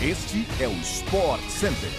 Este 0.00 0.46
é 0.60 0.68
o 0.68 0.72
Sport 0.74 1.40
Center. 1.48 1.90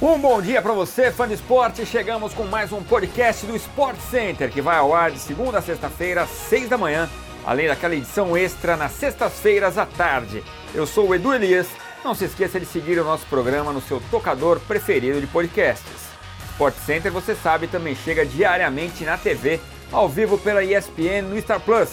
Um 0.00 0.16
bom 0.16 0.40
dia 0.40 0.62
para 0.62 0.72
você, 0.72 1.10
fã 1.10 1.26
de 1.26 1.34
esporte. 1.34 1.84
Chegamos 1.84 2.32
com 2.32 2.44
mais 2.44 2.70
um 2.70 2.80
podcast 2.84 3.44
do 3.44 3.56
Sport 3.56 3.98
Center, 3.98 4.48
que 4.48 4.62
vai 4.62 4.76
ao 4.76 4.94
ar 4.94 5.10
de 5.10 5.18
segunda 5.18 5.58
a 5.58 5.62
sexta-feira, 5.62 6.22
às 6.22 6.30
seis 6.30 6.68
da 6.68 6.78
manhã, 6.78 7.10
além 7.44 7.66
daquela 7.66 7.96
edição 7.96 8.36
extra 8.36 8.76
nas 8.76 8.92
sextas-feiras 8.92 9.76
à 9.76 9.84
tarde. 9.84 10.44
Eu 10.72 10.86
sou 10.86 11.08
o 11.08 11.14
Edu 11.16 11.34
Elias. 11.34 11.66
Não 12.04 12.14
se 12.14 12.26
esqueça 12.26 12.60
de 12.60 12.66
seguir 12.66 12.96
o 13.00 13.04
nosso 13.04 13.26
programa 13.26 13.72
no 13.72 13.80
seu 13.80 14.00
tocador 14.12 14.60
preferido 14.60 15.20
de 15.20 15.26
podcasts. 15.26 16.12
Sport 16.52 16.76
Center, 16.86 17.10
você 17.10 17.34
sabe, 17.34 17.66
também 17.66 17.96
chega 17.96 18.24
diariamente 18.24 19.02
na 19.02 19.18
TV, 19.18 19.58
ao 19.90 20.08
vivo 20.08 20.38
pela 20.38 20.62
ESPN 20.62 21.22
no 21.28 21.40
Star 21.40 21.58
Plus. 21.58 21.90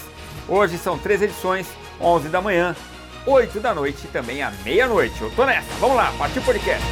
Hoje 0.47 0.77
são 0.77 0.95
três 0.95 1.23
edições, 1.23 1.65
11 1.99 2.29
da 2.29 2.39
manhã, 2.39 2.75
8 3.27 3.59
da 3.59 3.73
noite 3.73 4.05
e 4.05 4.07
também 4.07 4.43
à 4.43 4.51
meia-noite. 4.63 5.19
Eu 5.19 5.31
tô 5.31 5.45
nessa, 5.45 5.67
vamos 5.79 5.95
lá, 5.95 6.13
partiu 6.17 6.41
o 6.41 6.45
podcast. 6.45 6.85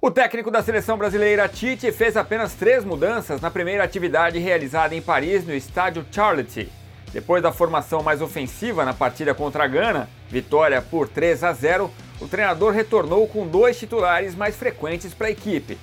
O 0.00 0.10
técnico 0.10 0.50
da 0.50 0.60
seleção 0.64 0.98
brasileira 0.98 1.48
Tite 1.48 1.92
fez 1.92 2.16
apenas 2.16 2.54
três 2.54 2.84
mudanças 2.84 3.40
na 3.40 3.52
primeira 3.52 3.84
atividade 3.84 4.36
realizada 4.36 4.96
em 4.96 5.00
Paris 5.00 5.46
no 5.46 5.54
estádio 5.54 6.04
Charlotte. 6.10 6.68
Depois 7.12 7.40
da 7.40 7.52
formação 7.52 8.02
mais 8.02 8.20
ofensiva 8.20 8.84
na 8.84 8.92
partida 8.92 9.32
contra 9.32 9.62
a 9.62 9.68
Gana, 9.68 10.08
vitória 10.28 10.82
por 10.82 11.08
3 11.08 11.44
a 11.44 11.52
0, 11.52 11.88
o 12.20 12.26
treinador 12.26 12.72
retornou 12.72 13.28
com 13.28 13.46
dois 13.46 13.78
titulares 13.78 14.34
mais 14.34 14.56
frequentes 14.56 15.14
para 15.14 15.28
a 15.28 15.30
equipe, 15.30 15.78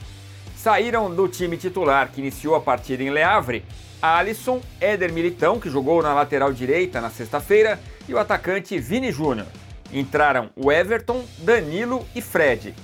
Saíram 0.62 1.10
do 1.10 1.26
time 1.26 1.56
titular 1.56 2.12
que 2.12 2.20
iniciou 2.20 2.54
a 2.54 2.60
partida 2.60 3.02
em 3.02 3.10
Le 3.10 3.24
Havre, 3.24 3.64
Alisson, 4.02 4.60
Éder 4.82 5.14
Militão, 5.14 5.58
que 5.58 5.70
jogou 5.70 6.04
na 6.04 6.14
lateral 6.14 6.52
direita 6.52 7.00
na 7.00 7.10
sexta-feira, 7.10 7.80
e 8.10 8.14
o 8.14 8.20
atacante 8.20 8.78
Vini 8.78 9.10
Júnior. 9.10 9.48
Entraram 9.90 10.50
o 10.58 10.70
Everton, 10.70 11.24
Danilo 11.38 12.06
e 12.14 12.22
Fred. 12.22 12.76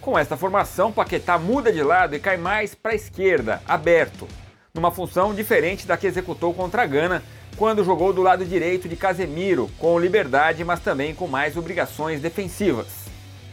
Com 0.00 0.16
esta 0.16 0.36
formação, 0.36 0.92
Paquetá 0.92 1.36
muda 1.36 1.72
de 1.72 1.82
lado 1.82 2.14
e 2.14 2.20
cai 2.20 2.36
mais 2.36 2.72
para 2.72 2.92
a 2.92 2.94
esquerda, 2.94 3.60
aberto, 3.66 4.28
numa 4.72 4.92
função 4.92 5.34
diferente 5.34 5.88
da 5.88 5.96
que 5.96 6.06
executou 6.06 6.54
contra 6.54 6.84
a 6.84 6.86
Gana, 6.86 7.20
quando 7.56 7.82
jogou 7.82 8.12
do 8.12 8.22
lado 8.22 8.44
direito 8.44 8.88
de 8.88 8.94
Casemiro, 8.94 9.68
com 9.80 9.98
liberdade, 9.98 10.62
mas 10.62 10.78
também 10.78 11.12
com 11.12 11.26
mais 11.26 11.56
obrigações 11.56 12.20
defensivas. 12.20 13.03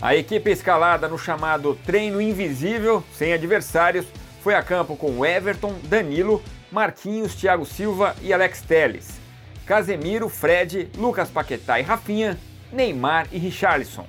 A 0.02 0.16
equipe 0.16 0.50
escalada 0.50 1.08
no 1.08 1.16
chamado 1.16 1.78
treino 1.86 2.20
invisível, 2.20 3.04
sem 3.14 3.34
adversários, 3.34 4.08
foi 4.42 4.56
a 4.56 4.64
campo 4.64 4.96
com 4.96 5.24
Everton, 5.24 5.76
Danilo, 5.84 6.42
Marquinhos, 6.72 7.36
Thiago 7.36 7.68
Silva 7.68 8.16
e 8.20 8.34
Alex 8.34 8.64
Teles. 8.64 9.22
Casemiro, 9.64 10.28
Fred, 10.28 10.90
Lucas 10.98 11.30
Paquetá 11.30 11.80
e 11.80 11.84
Rafinha, 11.84 12.36
Neymar 12.74 13.28
e 13.32 13.38
Richarlison. 13.38 14.08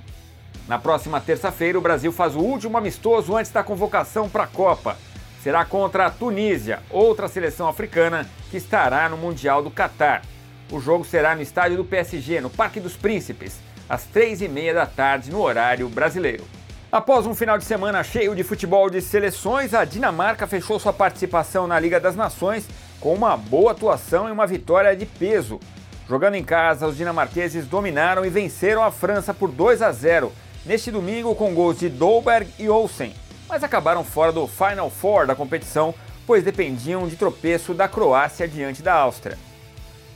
Na 0.67 0.79
próxima 0.79 1.21
terça-feira, 1.21 1.77
o 1.77 1.83
Brasil 1.83 2.11
faz 2.11 2.35
o 2.35 2.41
último 2.41 2.79
amistoso 2.79 3.37
antes 3.37 3.53
da 3.53 3.63
convocação 3.63 4.31
para 4.31 4.45
a 4.45 4.47
Copa. 4.49 4.97
Será 5.43 5.63
contra 5.63 6.07
a 6.07 6.11
Tunísia, 6.11 6.81
outra 6.89 7.29
seleção 7.29 7.69
africana 7.69 8.27
que 8.51 8.57
estará 8.57 9.11
no 9.11 9.19
Mundial 9.19 9.63
do 9.63 9.71
Catar. 9.71 10.23
O 10.71 10.81
jogo 10.81 11.05
será 11.05 11.37
no 11.37 11.43
estádio 11.43 11.77
do 11.77 11.85
PSG, 11.85 12.41
no 12.41 12.49
Parque 12.49 12.81
dos 12.81 12.97
Príncipes 12.97 13.61
às 13.93 14.05
três 14.05 14.41
e 14.41 14.49
meia 14.49 14.73
da 14.73 14.87
tarde 14.87 15.31
no 15.31 15.43
horário 15.43 15.87
brasileiro. 15.87 16.45
Após 16.91 17.27
um 17.27 17.35
final 17.35 17.59
de 17.59 17.65
semana 17.67 18.03
cheio 18.03 18.35
de 18.35 18.43
futebol 18.43 18.89
de 18.89 19.03
seleções, 19.03 19.75
a 19.75 19.85
Dinamarca 19.85 20.47
fechou 20.47 20.81
sua 20.81 20.95
participação 20.95 21.67
na 21.67 21.79
Liga 21.79 22.01
das 22.01 22.17
Nações 22.17 22.67
com 22.99 23.13
uma 23.13 23.37
boa 23.37 23.73
atuação 23.73 24.31
e 24.31 24.33
uma 24.33 24.47
vitória 24.47 24.97
de 24.97 25.05
peso. 25.05 25.61
Jogando 26.09 26.37
em 26.37 26.43
casa, 26.43 26.87
os 26.87 26.97
dinamarqueses 26.97 27.67
dominaram 27.67 28.25
e 28.25 28.31
venceram 28.31 28.83
a 28.83 28.91
França 28.91 29.35
por 29.35 29.51
2 29.51 29.83
a 29.83 29.93
0 29.93 30.33
neste 30.65 30.91
domingo 30.91 31.35
com 31.35 31.55
gols 31.55 31.79
de 31.79 31.91
Dolberg 31.91 32.51
e 32.59 32.71
Olsen, 32.71 33.15
mas 33.47 33.63
acabaram 33.63 34.03
fora 34.03 34.33
do 34.33 34.47
Final 34.47 34.89
Four 34.89 35.27
da 35.27 35.35
competição, 35.35 35.95
pois 36.27 36.43
dependiam 36.43 37.07
de 37.07 37.17
tropeço 37.17 37.75
da 37.75 37.89
Croácia 37.89 38.49
diante 38.49 38.83
da 38.83 38.95
Áustria. 38.95 39.37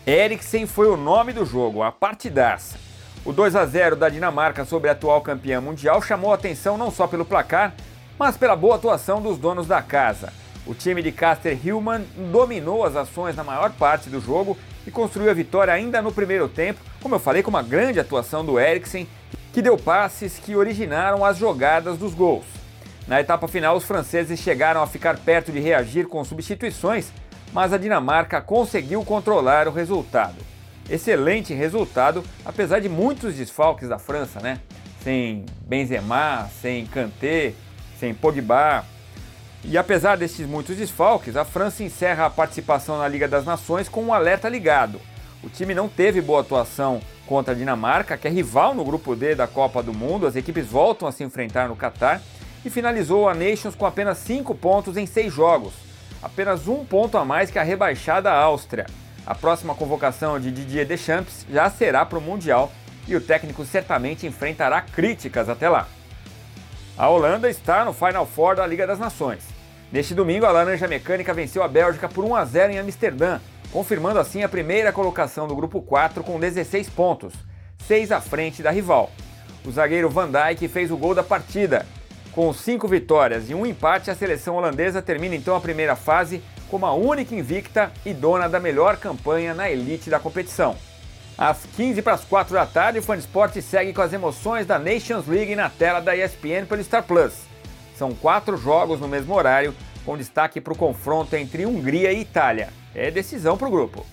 Eriksen 0.06 0.66
foi 0.66 0.88
o 0.88 0.96
nome 0.96 1.34
do 1.34 1.44
jogo, 1.44 1.82
a 1.82 1.92
partidaça. 1.92 2.85
O 3.26 3.32
2 3.32 3.56
a 3.56 3.66
0 3.66 3.96
da 3.96 4.08
Dinamarca 4.08 4.64
sobre 4.64 4.88
a 4.88 4.92
atual 4.92 5.20
campeã 5.20 5.60
mundial 5.60 6.00
chamou 6.00 6.32
atenção 6.32 6.78
não 6.78 6.92
só 6.92 7.08
pelo 7.08 7.24
placar, 7.24 7.74
mas 8.16 8.36
pela 8.36 8.54
boa 8.54 8.76
atuação 8.76 9.20
dos 9.20 9.36
donos 9.36 9.66
da 9.66 9.82
casa. 9.82 10.32
O 10.64 10.72
time 10.72 11.02
de 11.02 11.10
Caster 11.10 11.58
Hillman 11.60 12.04
dominou 12.30 12.84
as 12.84 12.94
ações 12.94 13.34
na 13.34 13.42
maior 13.42 13.72
parte 13.72 14.08
do 14.08 14.20
jogo 14.20 14.56
e 14.86 14.92
construiu 14.92 15.28
a 15.28 15.34
vitória 15.34 15.74
ainda 15.74 16.00
no 16.00 16.12
primeiro 16.12 16.48
tempo, 16.48 16.78
como 17.02 17.16
eu 17.16 17.18
falei, 17.18 17.42
com 17.42 17.50
uma 17.50 17.64
grande 17.64 17.98
atuação 17.98 18.44
do 18.44 18.60
Eriksen, 18.60 19.08
que 19.52 19.60
deu 19.60 19.76
passes 19.76 20.38
que 20.38 20.54
originaram 20.54 21.24
as 21.24 21.36
jogadas 21.36 21.98
dos 21.98 22.14
gols. 22.14 22.46
Na 23.08 23.20
etapa 23.20 23.48
final, 23.48 23.76
os 23.76 23.82
franceses 23.82 24.38
chegaram 24.38 24.80
a 24.80 24.86
ficar 24.86 25.18
perto 25.18 25.50
de 25.50 25.58
reagir 25.58 26.06
com 26.06 26.24
substituições, 26.24 27.10
mas 27.52 27.72
a 27.72 27.78
Dinamarca 27.78 28.40
conseguiu 28.40 29.04
controlar 29.04 29.66
o 29.66 29.72
resultado 29.72 30.55
excelente 30.90 31.52
resultado, 31.54 32.22
apesar 32.44 32.80
de 32.80 32.88
muitos 32.88 33.34
desfalques 33.34 33.88
da 33.88 33.98
França, 33.98 34.40
né? 34.40 34.60
Sem 35.02 35.44
Benzema, 35.66 36.48
sem 36.60 36.86
Kanté, 36.86 37.52
sem 37.98 38.14
Pogba. 38.14 38.84
E 39.64 39.76
apesar 39.76 40.16
desses 40.16 40.46
muitos 40.46 40.76
desfalques, 40.76 41.36
a 41.36 41.44
França 41.44 41.82
encerra 41.82 42.26
a 42.26 42.30
participação 42.30 42.98
na 42.98 43.08
Liga 43.08 43.26
das 43.26 43.44
Nações 43.44 43.88
com 43.88 44.04
um 44.04 44.14
alerta 44.14 44.48
ligado. 44.48 45.00
O 45.42 45.48
time 45.48 45.74
não 45.74 45.88
teve 45.88 46.20
boa 46.20 46.40
atuação 46.40 47.00
contra 47.26 47.52
a 47.52 47.56
Dinamarca, 47.56 48.16
que 48.16 48.28
é 48.28 48.30
rival 48.30 48.74
no 48.74 48.84
grupo 48.84 49.14
D 49.14 49.34
da 49.34 49.46
Copa 49.46 49.82
do 49.82 49.92
Mundo. 49.92 50.26
As 50.26 50.36
equipes 50.36 50.66
voltam 50.66 51.06
a 51.06 51.12
se 51.12 51.24
enfrentar 51.24 51.68
no 51.68 51.76
Catar 51.76 52.20
e 52.64 52.70
finalizou 52.70 53.28
a 53.28 53.34
Nations 53.34 53.74
com 53.74 53.86
apenas 53.86 54.18
5 54.18 54.54
pontos 54.54 54.96
em 54.96 55.06
6 55.06 55.32
jogos, 55.32 55.72
apenas 56.22 56.66
um 56.66 56.84
ponto 56.84 57.16
a 57.16 57.24
mais 57.24 57.50
que 57.50 57.58
a 57.58 57.62
rebaixada 57.62 58.30
Áustria. 58.32 58.86
A 59.26 59.34
próxima 59.34 59.74
convocação 59.74 60.38
de 60.38 60.52
Didier 60.52 60.86
Deschamps 60.86 61.44
já 61.50 61.68
será 61.68 62.06
para 62.06 62.18
o 62.18 62.22
Mundial 62.22 62.70
e 63.08 63.16
o 63.16 63.20
técnico 63.20 63.64
certamente 63.64 64.24
enfrentará 64.24 64.80
críticas 64.80 65.48
até 65.48 65.68
lá. 65.68 65.88
A 66.96 67.08
Holanda 67.08 67.50
está 67.50 67.84
no 67.84 67.92
Final 67.92 68.24
Four 68.24 68.54
da 68.54 68.66
Liga 68.66 68.86
das 68.86 69.00
Nações. 69.00 69.42
Neste 69.90 70.14
domingo, 70.14 70.46
a 70.46 70.52
Laranja 70.52 70.86
Mecânica 70.86 71.34
venceu 71.34 71.62
a 71.62 71.68
Bélgica 71.68 72.08
por 72.08 72.24
1 72.24 72.36
a 72.36 72.44
0 72.44 72.72
em 72.72 72.78
Amsterdã, 72.78 73.40
confirmando 73.72 74.20
assim 74.20 74.44
a 74.44 74.48
primeira 74.48 74.92
colocação 74.92 75.48
do 75.48 75.56
grupo 75.56 75.82
4 75.82 76.22
com 76.22 76.38
16 76.38 76.88
pontos, 76.90 77.34
6 77.86 78.12
à 78.12 78.20
frente 78.20 78.62
da 78.62 78.70
rival. 78.70 79.10
O 79.64 79.70
zagueiro 79.72 80.08
Van 80.08 80.30
Dijk 80.30 80.68
fez 80.68 80.90
o 80.92 80.96
gol 80.96 81.14
da 81.14 81.24
partida. 81.24 81.84
Com 82.30 82.52
cinco 82.52 82.86
vitórias 82.86 83.50
e 83.50 83.54
um 83.54 83.66
empate, 83.66 84.10
a 84.10 84.14
seleção 84.14 84.56
holandesa 84.56 85.02
termina 85.02 85.34
então 85.34 85.56
a 85.56 85.60
primeira 85.60 85.96
fase 85.96 86.42
como 86.70 86.86
a 86.86 86.94
única 86.94 87.34
invicta 87.34 87.92
e 88.04 88.12
dona 88.12 88.48
da 88.48 88.60
melhor 88.60 88.96
campanha 88.96 89.54
na 89.54 89.70
elite 89.70 90.10
da 90.10 90.18
competição. 90.18 90.76
Às 91.38 91.58
15 91.76 92.00
para 92.00 92.14
as 92.14 92.24
4 92.24 92.54
da 92.54 92.64
tarde, 92.64 92.98
o 92.98 93.02
Fun 93.02 93.16
Sport 93.16 93.60
segue 93.60 93.92
com 93.92 94.00
as 94.00 94.12
emoções 94.12 94.66
da 94.66 94.78
Nations 94.78 95.26
League 95.26 95.54
na 95.54 95.68
tela 95.68 96.00
da 96.00 96.16
ESPN 96.16 96.64
pelo 96.66 96.82
Star 96.82 97.02
Plus. 97.02 97.34
São 97.96 98.14
quatro 98.14 98.56
jogos 98.56 99.00
no 99.00 99.08
mesmo 99.08 99.34
horário, 99.34 99.74
com 100.04 100.16
destaque 100.16 100.60
para 100.60 100.72
o 100.72 100.76
confronto 100.76 101.36
entre 101.36 101.66
Hungria 101.66 102.12
e 102.12 102.20
Itália. 102.20 102.68
É 102.94 103.10
decisão 103.10 103.58
para 103.58 103.68
o 103.68 103.70
grupo. 103.70 104.04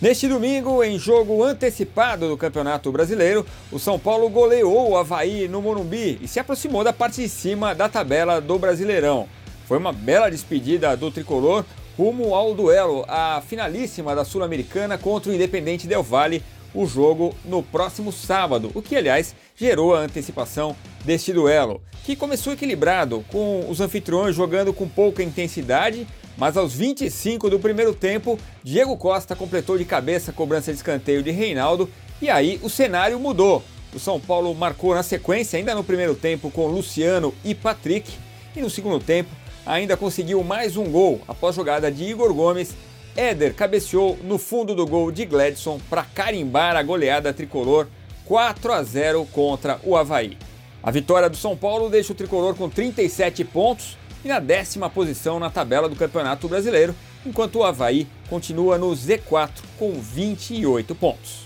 Neste 0.00 0.28
domingo, 0.28 0.82
em 0.82 0.98
jogo 0.98 1.42
antecipado 1.42 2.28
do 2.28 2.36
Campeonato 2.36 2.90
Brasileiro, 2.92 3.46
o 3.70 3.78
São 3.78 3.98
Paulo 3.98 4.28
goleou 4.28 4.90
o 4.90 4.96
Havaí 4.96 5.48
no 5.48 5.62
Morumbi 5.62 6.18
e 6.20 6.28
se 6.28 6.40
aproximou 6.40 6.84
da 6.84 6.92
parte 6.92 7.22
de 7.22 7.28
cima 7.28 7.74
da 7.74 7.88
tabela 7.88 8.40
do 8.40 8.58
Brasileirão. 8.58 9.28
Foi 9.66 9.78
uma 9.78 9.92
bela 9.92 10.30
despedida 10.30 10.96
do 10.96 11.10
tricolor 11.10 11.64
rumo 11.96 12.34
ao 12.34 12.54
duelo, 12.54 13.04
a 13.08 13.42
finalíssima 13.46 14.14
da 14.14 14.24
Sul-Americana 14.24 14.98
contra 14.98 15.30
o 15.30 15.34
Independente 15.34 15.86
Del 15.86 16.02
Valle, 16.02 16.42
o 16.74 16.86
jogo 16.86 17.34
no 17.44 17.62
próximo 17.62 18.10
sábado, 18.10 18.70
o 18.74 18.82
que 18.82 18.96
aliás 18.96 19.34
gerou 19.54 19.94
a 19.94 20.00
antecipação 20.00 20.74
deste 21.04 21.32
duelo, 21.32 21.80
que 22.04 22.16
começou 22.16 22.52
equilibrado, 22.52 23.24
com 23.30 23.64
os 23.70 23.80
anfitriões 23.80 24.34
jogando 24.34 24.72
com 24.72 24.88
pouca 24.88 25.22
intensidade, 25.22 26.06
mas 26.36 26.56
aos 26.56 26.74
25 26.74 27.48
do 27.48 27.60
primeiro 27.60 27.94
tempo, 27.94 28.38
Diego 28.64 28.96
Costa 28.96 29.36
completou 29.36 29.78
de 29.78 29.84
cabeça 29.84 30.32
a 30.32 30.34
cobrança 30.34 30.72
de 30.72 30.78
escanteio 30.78 31.22
de 31.22 31.30
Reinaldo 31.30 31.88
e 32.20 32.28
aí 32.28 32.58
o 32.60 32.68
cenário 32.68 33.20
mudou. 33.20 33.62
O 33.94 34.00
São 34.00 34.18
Paulo 34.18 34.52
marcou 34.52 34.96
na 34.96 35.04
sequência, 35.04 35.56
ainda 35.56 35.76
no 35.76 35.84
primeiro 35.84 36.16
tempo, 36.16 36.50
com 36.50 36.66
Luciano 36.66 37.32
e 37.44 37.54
Patrick, 37.54 38.10
e 38.56 38.60
no 38.60 38.68
segundo 38.68 38.98
tempo 38.98 39.30
ainda 39.66 39.96
conseguiu 39.96 40.42
mais 40.42 40.76
um 40.76 40.84
gol 40.84 41.20
após 41.26 41.54
jogada 41.54 41.90
de 41.90 42.04
Igor 42.04 42.32
Gomes. 42.32 42.74
Éder 43.16 43.54
cabeceou 43.54 44.18
no 44.22 44.38
fundo 44.38 44.74
do 44.74 44.86
gol 44.86 45.12
de 45.12 45.24
Gladson 45.24 45.80
para 45.88 46.02
carimbar 46.02 46.76
a 46.76 46.82
goleada 46.82 47.32
tricolor 47.32 47.86
4 48.24 48.72
a 48.72 48.82
0 48.82 49.26
contra 49.32 49.78
o 49.84 49.96
Havaí. 49.96 50.36
A 50.82 50.90
vitória 50.90 51.30
do 51.30 51.36
São 51.36 51.56
Paulo 51.56 51.88
deixa 51.88 52.12
o 52.12 52.16
tricolor 52.16 52.54
com 52.54 52.68
37 52.68 53.44
pontos, 53.44 53.96
e 54.24 54.28
na 54.28 54.38
décima 54.38 54.90
posição 54.90 55.38
na 55.38 55.50
tabela 55.50 55.88
do 55.88 55.96
Campeonato 55.96 56.48
Brasileiro, 56.48 56.94
enquanto 57.24 57.56
o 57.56 57.64
Havaí 57.64 58.06
continua 58.28 58.78
no 58.78 58.90
Z4 58.90 59.50
com 59.78 59.92
28 59.92 60.94
pontos. 60.94 61.44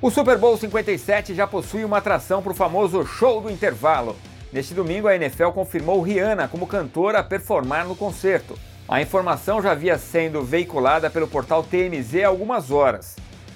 O 0.00 0.10
Super 0.10 0.38
Bowl 0.38 0.56
57 0.56 1.34
já 1.34 1.46
possui 1.46 1.84
uma 1.84 1.98
atração 1.98 2.42
para 2.42 2.52
o 2.52 2.54
famoso 2.54 3.04
show 3.04 3.40
do 3.40 3.50
intervalo. 3.50 4.16
Neste 4.52 4.74
domingo, 4.74 5.06
a 5.06 5.14
NFL 5.14 5.50
confirmou 5.50 6.02
Rihanna 6.02 6.48
como 6.48 6.66
cantora 6.66 7.20
a 7.20 7.24
performar 7.24 7.86
no 7.86 7.94
concerto. 7.94 8.58
A 8.88 9.00
informação 9.00 9.62
já 9.62 9.70
havia 9.70 9.96
sendo 9.96 10.42
veiculada 10.42 11.08
pelo 11.08 11.28
portal 11.28 11.62
TMZ 11.62 12.24
há 12.24 12.26
algumas 12.26 12.72
horas. 12.72 13.14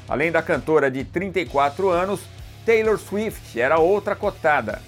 Além 0.09 0.31
da 0.31 0.41
cantora 0.41 0.89
de 0.89 1.03
34 1.03 1.91
anos, 1.91 2.21
Taylor 2.65 2.97
Swift 2.97 3.61
era 3.61 3.79
outra 3.79 4.15
cotada. 4.15 4.81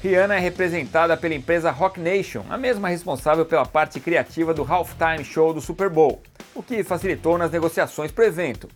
Rihanna 0.00 0.36
é 0.36 0.38
representada 0.38 1.16
pela 1.16 1.34
empresa 1.34 1.72
Rock 1.72 1.98
Nation, 1.98 2.44
a 2.48 2.56
mesma 2.56 2.88
responsável 2.88 3.44
pela 3.44 3.66
parte 3.66 3.98
criativa 3.98 4.54
do 4.54 4.62
halftime 4.62 5.24
show 5.24 5.52
do 5.52 5.60
Super 5.60 5.88
Bowl, 5.88 6.22
o 6.54 6.62
que 6.62 6.84
facilitou 6.84 7.36
nas 7.36 7.50
negociações 7.50 8.12
para 8.12 8.24
o 8.24 8.26
evento. 8.26 8.68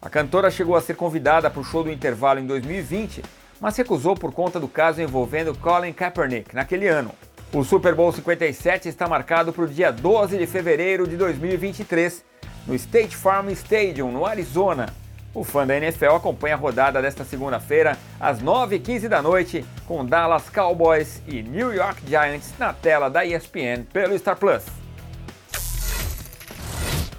A 0.00 0.08
cantora 0.08 0.50
chegou 0.50 0.76
a 0.76 0.80
ser 0.80 0.94
convidada 0.94 1.50
para 1.50 1.60
o 1.60 1.64
show 1.64 1.82
do 1.82 1.90
intervalo 1.90 2.38
em 2.38 2.46
2020, 2.46 3.22
mas 3.60 3.76
recusou 3.76 4.14
por 4.14 4.32
conta 4.32 4.60
do 4.60 4.68
caso 4.68 5.00
envolvendo 5.00 5.56
Colin 5.58 5.92
Kaepernick 5.92 6.54
naquele 6.54 6.88
ano. 6.88 7.10
O 7.52 7.62
Super 7.62 7.94
Bowl 7.94 8.12
57 8.12 8.88
está 8.88 9.08
marcado 9.08 9.52
para 9.52 9.64
o 9.64 9.68
dia 9.68 9.92
12 9.92 10.36
de 10.38 10.46
fevereiro 10.46 11.06
de 11.06 11.16
2023, 11.16 12.24
no 12.66 12.74
State 12.74 13.16
Farm 13.16 13.48
Stadium, 13.50 14.10
no 14.10 14.26
Arizona, 14.26 14.92
o 15.34 15.42
fã 15.42 15.66
da 15.66 15.76
NFL 15.76 16.14
acompanha 16.14 16.54
a 16.54 16.58
rodada 16.58 17.02
desta 17.02 17.24
segunda-feira, 17.24 17.98
às 18.20 18.40
9h15 18.40 19.08
da 19.08 19.20
noite, 19.20 19.66
com 19.84 20.04
Dallas 20.04 20.48
Cowboys 20.48 21.20
e 21.26 21.42
New 21.42 21.74
York 21.74 22.02
Giants 22.06 22.54
na 22.56 22.72
tela 22.72 23.10
da 23.10 23.24
ESPN 23.24 23.84
pelo 23.92 24.16
Star 24.16 24.36
Plus. 24.36 24.64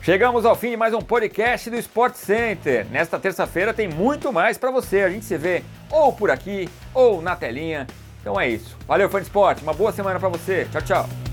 Chegamos 0.02 0.46
ao 0.46 0.56
fim 0.56 0.70
de 0.70 0.78
mais 0.78 0.94
um 0.94 1.02
podcast 1.02 1.70
do 1.70 1.76
Sport 1.78 2.14
Center. 2.14 2.86
Nesta 2.90 3.20
terça-feira 3.20 3.74
tem 3.74 3.88
muito 3.88 4.32
mais 4.32 4.58
para 4.58 4.72
você. 4.72 5.02
A 5.02 5.10
gente 5.10 5.26
se 5.26 5.36
vê 5.36 5.64
ou 5.90 6.14
por 6.14 6.32
aqui 6.32 6.70
ou 6.94 7.22
na 7.22 7.36
telinha. 7.36 7.88
Então 8.22 8.40
é 8.40 8.50
isso. 8.50 8.76
Valeu, 8.88 9.10
fã 9.10 9.20
de 9.20 9.26
esporte. 9.26 9.62
Uma 9.62 9.74
boa 9.74 9.92
semana 9.92 10.20
para 10.20 10.30
você. 10.30 10.68
Tchau, 10.72 10.82
tchau. 10.82 11.25